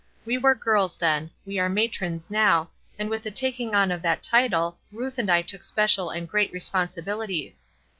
We 0.25 0.35
were 0.39 0.55
girls 0.55 0.95
then; 0.95 1.29
we 1.45 1.59
are 1.59 1.69
matrons 1.69 2.31
now, 2.31 2.71
and 2.97 3.07
with 3.07 3.21
the 3.21 3.29
taking 3.29 3.75
on 3.75 3.91
of 3.91 4.01
that 4.01 4.23
title, 4.23 4.79
Ruth 4.91 5.19
and 5.19 5.29
I 5.29 5.43
took 5.43 5.61
special 5.61 6.09
and 6.09 6.27
great 6.27 6.51
responsibilities. 6.51 7.65